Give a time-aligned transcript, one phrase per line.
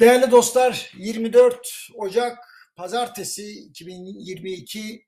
[0.00, 2.38] Değerli dostlar 24 Ocak
[2.76, 5.06] Pazartesi 2022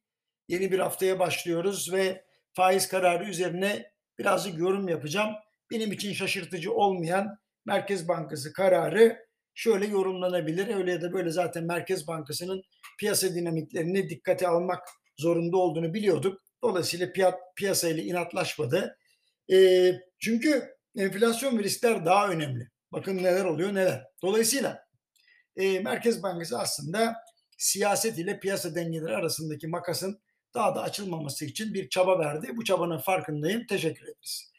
[0.48, 5.30] yeni bir haftaya başlıyoruz ve faiz kararı üzerine birazcık yorum yapacağım.
[5.70, 10.76] Benim için şaşırtıcı olmayan Merkez Bankası kararı şöyle yorumlanabilir.
[10.76, 12.62] Öyle ya da böyle zaten Merkez Bankası'nın
[12.98, 16.42] piyasa dinamiklerini dikkate almak zorunda olduğunu biliyorduk.
[16.62, 18.98] Dolayısıyla piyat, piyasayla inatlaşmadı.
[19.52, 22.71] E, çünkü enflasyon ve riskler daha önemli.
[22.92, 24.04] Bakın neler oluyor neler.
[24.22, 24.86] Dolayısıyla
[25.56, 27.14] e, Merkez Bankası aslında
[27.58, 30.20] siyaset ile piyasa dengeleri arasındaki makasın
[30.54, 32.50] daha da açılmaması için bir çaba verdi.
[32.56, 33.66] Bu çabanın farkındayım.
[33.66, 34.52] Teşekkür ederiz.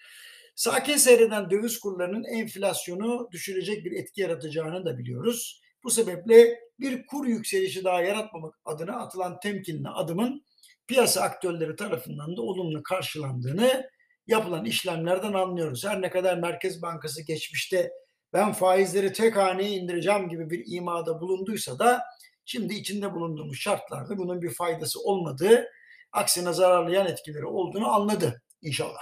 [0.56, 5.62] Sakin seyreden döviz kurlarının enflasyonu düşürecek bir etki yaratacağını da biliyoruz.
[5.84, 10.46] Bu sebeple bir kur yükselişi daha yaratmamak adına atılan temkinli adımın
[10.88, 13.90] piyasa aktörleri tarafından da olumlu karşılandığını
[14.28, 15.86] yapılan işlemlerden anlıyoruz.
[15.86, 17.92] Her ne kadar Merkez Bankası geçmişte
[18.34, 22.04] ben faizleri tek haneye indireceğim gibi bir imada bulunduysa da
[22.46, 25.66] şimdi içinde bulunduğumuz şartlarda bunun bir faydası olmadığı,
[26.12, 29.02] aksine zararlı yan etkileri olduğunu anladı inşallah.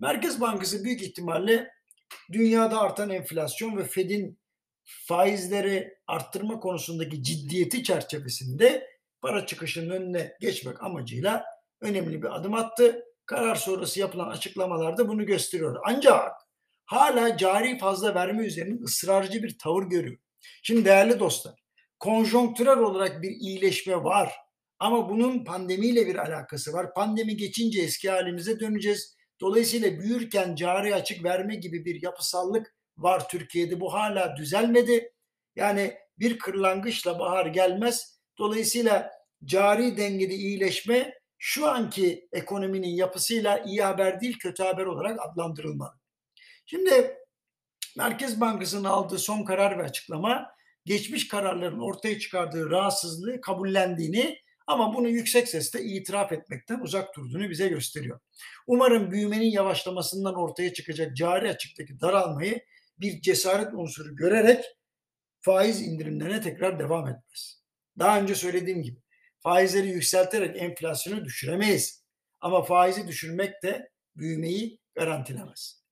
[0.00, 1.70] Merkez Bankası büyük ihtimalle
[2.32, 4.38] dünyada artan enflasyon ve Fed'in
[4.84, 8.86] faizleri arttırma konusundaki ciddiyeti çerçevesinde
[9.20, 11.44] para çıkışının önüne geçmek amacıyla
[11.80, 13.04] önemli bir adım attı.
[13.26, 15.76] Karar sonrası yapılan açıklamalarda bunu gösteriyor.
[15.84, 16.32] Ancak
[16.86, 20.18] hala cari fazla verme üzerine ısrarcı bir tavır görüyor.
[20.62, 21.54] Şimdi değerli dostlar,
[21.98, 24.32] konjonktürel olarak bir iyileşme var.
[24.78, 26.94] Ama bunun pandemiyle bir alakası var.
[26.94, 29.16] Pandemi geçince eski halimize döneceğiz.
[29.40, 33.80] Dolayısıyla büyürken cari açık verme gibi bir yapısallık var Türkiye'de.
[33.80, 35.12] Bu hala düzelmedi.
[35.56, 38.20] Yani bir kırlangıçla bahar gelmez.
[38.38, 39.10] Dolayısıyla
[39.44, 45.94] cari dengede iyileşme şu anki ekonominin yapısıyla iyi haber değil kötü haber olarak adlandırılmalı.
[46.66, 47.18] Şimdi
[47.96, 50.50] Merkez Bankası'nın aldığı son karar ve açıklama
[50.84, 57.68] geçmiş kararların ortaya çıkardığı rahatsızlığı kabullendiğini ama bunu yüksek sesle itiraf etmekten uzak durduğunu bize
[57.68, 58.20] gösteriyor.
[58.66, 62.64] Umarım büyümenin yavaşlamasından ortaya çıkacak cari açıktaki daralmayı
[62.98, 64.64] bir cesaret unsuru görerek
[65.40, 67.62] faiz indirimlerine tekrar devam etmez.
[67.98, 69.00] Daha önce söylediğim gibi
[69.38, 72.04] faizleri yükselterek enflasyonu düşüremeyiz.
[72.40, 75.85] Ama faizi düşürmek de büyümeyi garantilemez.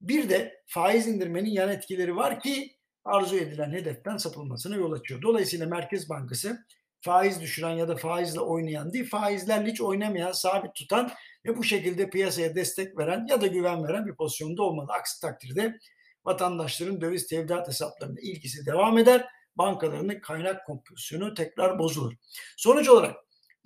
[0.00, 5.22] Bir de faiz indirmenin yan etkileri var ki arzu edilen hedeften sapılmasına yol açıyor.
[5.22, 6.64] Dolayısıyla Merkez Bankası
[7.00, 11.10] faiz düşüren ya da faizle oynayan değil, faizlerle hiç oynamayan, sabit tutan
[11.46, 14.92] ve bu şekilde piyasaya destek veren ya da güven veren bir pozisyonda olmalı.
[14.92, 15.78] Aksi takdirde
[16.24, 19.26] vatandaşların döviz tevdiat hesaplarına ilgisi devam eder.
[19.56, 22.12] Bankalarının kaynak kompozisyonu tekrar bozulur.
[22.56, 23.16] Sonuç olarak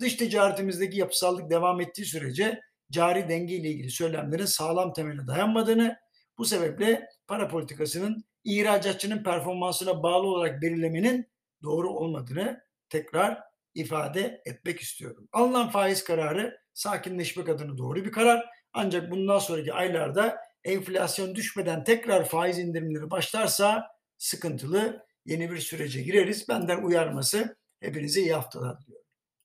[0.01, 2.61] dış ticaretimizdeki yapısallık devam ettiği sürece
[2.91, 5.97] cari denge ile ilgili söylemlerin sağlam temele dayanmadığını,
[6.37, 11.27] bu sebeple para politikasının ihracatçının performansına bağlı olarak belirlemenin
[11.63, 13.43] doğru olmadığını tekrar
[13.75, 15.27] ifade etmek istiyorum.
[15.31, 18.45] Alınan faiz kararı sakinleşmek adına doğru bir karar.
[18.73, 26.49] Ancak bundan sonraki aylarda enflasyon düşmeden tekrar faiz indirimleri başlarsa sıkıntılı yeni bir sürece gireriz.
[26.49, 28.92] Benden uyarması hepinize iyi haftalar diliyorum.